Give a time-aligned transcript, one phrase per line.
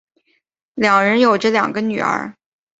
[0.73, 2.33] 两人有着两个女儿。